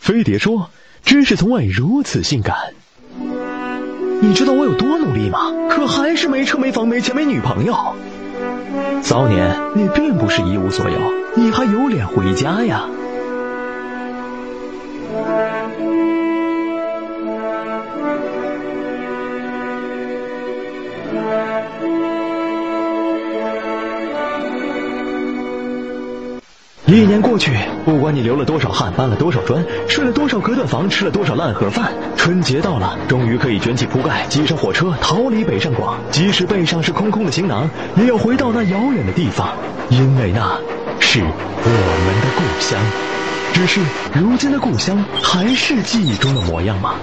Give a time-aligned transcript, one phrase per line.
[0.00, 0.70] 飞碟说
[1.04, 2.56] ：“知识从未如此性感。”
[4.22, 5.38] 你知道我有多努力吗？
[5.68, 7.76] 可还是没车没房没钱没女朋友。
[9.02, 10.98] 骚年，你并不是一无所有，
[11.34, 12.86] 你还有脸回家呀？
[26.96, 27.52] 一年过去，
[27.84, 35.96] 不管你流了多少汗，搬了多少砖，睡了多少隔断房，吃了多少烂盒饭，春节到了，终于可以卷起铺盖，挤上火车，逃离北上广。
[36.10, 39.50] 即使背上是空空的行囊，也要回到那遥远的地方，
[39.88, 40.58] 因为那
[40.98, 41.24] 是我
[42.04, 42.80] 们的故乡。
[43.52, 43.80] 只是，
[44.12, 46.96] 如今的故乡还是记忆中的模样吗？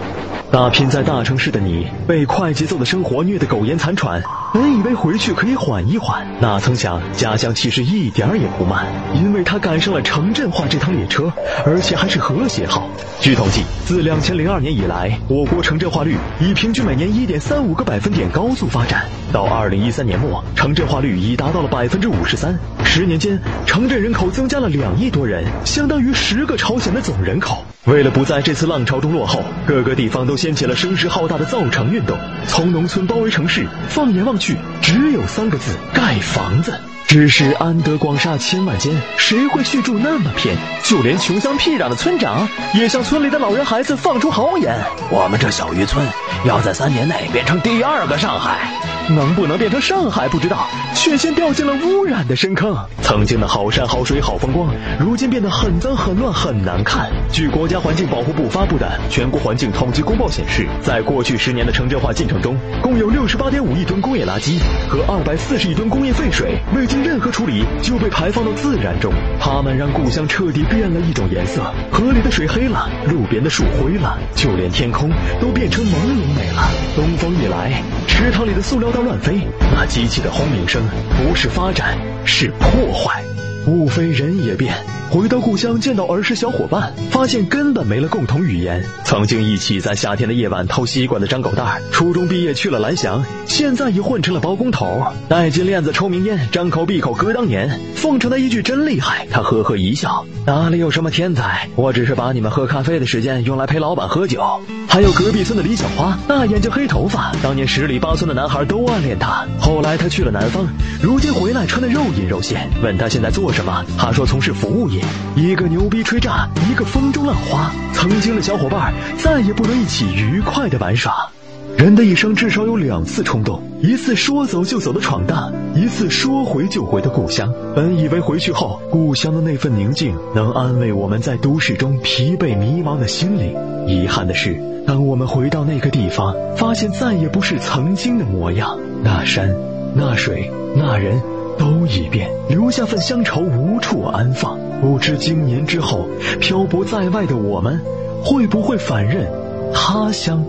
[0.49, 4.21] 打拼在大城市的你，被快节奏的生活虐得苟延残喘。
[4.53, 11.31] 本以为回去可以缓一缓，哪曾想家乡其实一点儿也不慢，因为它赶上了城镇化这趟列车，
[11.65, 12.89] 而且还是和谐号。
[13.19, 22.57] 据统计，自两千零二年以来，我国城镇化率以平均每年一点三五个百分点高速发展，到二零一三年末，城镇化率已达到了百分之五十三。
[22.83, 27.63] 十年间，城镇人口增加了两亿多人，相当于十个朝鲜的总人口。
[27.85, 36.73] 为了不在这次浪潮中落后，各个地方都掀起了声势浩大的造城运动，从农村包围城市，放眼望去，只有三个字：盖房子。
[37.07, 40.57] 只是安得广厦千万间，谁会去住那么偏？
[40.83, 44.77] 就连穷乡僻壤的村长，也向村里的老人孩子放出豪言：
[45.09, 46.05] 我们这小渔村，
[46.43, 48.69] 要在三年内变成第二个上海。
[49.09, 52.75] 能不能变成上海不知道，却先掉进了污染的深坑。
[53.01, 54.69] 曾经的好山好水好风光，
[54.99, 57.09] 如今变得很脏很乱很难看。
[57.31, 64.59] 据国家环境保护部发布的全国环境统计公报显示，在过去十年的城镇化进程中，共有六十八点五亿吨工业垃圾
[64.89, 69.13] 和二百四十亿吨工业废水未经任何处理就被排放到自然中。
[69.39, 75.09] 它们让故乡彻底变了一种颜色，河里的水黑了，路边的树灰了，就连天空
[75.39, 76.69] 都变成朦胧美了。
[76.93, 77.81] 东风一来，
[78.17, 78.99] 池塘里的塑料袋。
[78.99, 80.81] 乱飞，那机器的轰鸣声
[81.15, 83.23] 不是发展，是破坏。
[83.67, 84.73] 物非人也变，
[85.09, 88.81] 回到故乡见到儿时小伙伴，发现根本没了共同语言。
[89.03, 95.03] 曾经一起在夏天的夜晚偷西瓜的张狗蛋，初中毕业去了蓝翔，现在已混成了包工头。
[95.27, 97.77] 戴金链子抽名烟，张口闭口歌当年。
[97.93, 104.41] 奉承他一句真厉害，他呵呵一笑，哪里有什么天才，我只是把你们喝咖啡的时间用来陪老板喝酒。
[104.87, 109.45] 还有隔壁村的李小花，大眼睛黑头发，当年十里八村的男孩都暗恋她。
[109.59, 110.65] 后来她去了南方，
[111.01, 112.69] 如今回来穿的肉隐肉现。
[112.81, 115.03] 问她现在做什么，他说从事服务业。
[115.35, 117.71] 一个牛逼吹炸，一个风中浪花。
[117.91, 121.27] 曾经的小伙伴再也不能一起愉快的玩耍。
[121.75, 127.51] 人的一生至少有两次冲动，一次说走就走的闯荡，一次说回就回的故乡。
[127.75, 133.55] 本以为回去后，故乡的那份宁静能安慰我们在都市中疲惫迷茫的心灵。
[133.87, 138.77] 遗憾的是，当我们回到那个地方，发现再也不是曾经的模样。
[139.03, 139.51] 那山，
[139.95, 141.19] 那水，那人，
[141.57, 144.57] 都已变，留下份乡愁无处安放。
[144.81, 146.07] 不知经年之后，
[146.39, 147.79] 漂泊在外的我们，
[148.23, 149.31] 会不会反认
[149.73, 150.43] 他乡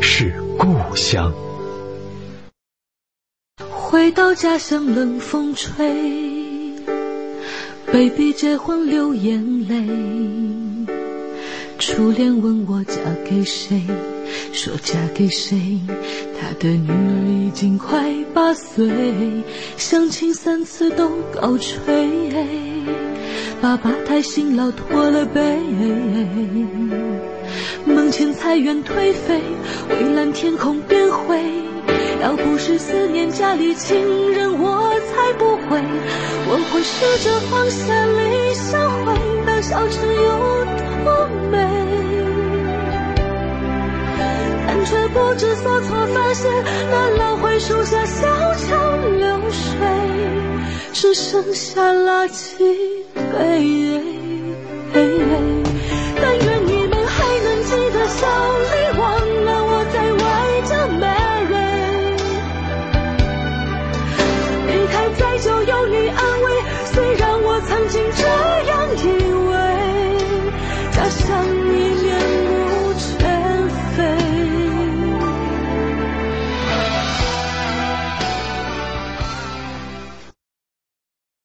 [0.00, 0.34] 是？
[0.58, 1.32] 故乡，
[3.70, 6.72] 回到家乡冷风吹
[7.90, 9.74] 被逼结婚流眼泪，
[11.84, 12.94] 初恋问我嫁
[13.28, 13.82] 给谁，
[14.52, 15.80] 说嫁给谁，
[16.38, 18.88] 他的女儿已经快八岁，
[19.76, 21.74] 相亲三次都告吹，
[23.60, 25.58] 爸爸太辛劳驼了背。
[27.84, 29.40] 门前菜园颓废，
[29.88, 31.36] 蔚蓝天空变灰。
[32.22, 35.82] 要不是思念家里亲人，我才不会。
[36.46, 39.12] 我会试着放下理想，回
[39.44, 40.08] 到小城
[45.12, 46.50] 不知所措，发现
[46.90, 49.76] 那老槐树下小桥流水，
[50.92, 52.56] 只剩下垃圾
[53.14, 53.22] 堆。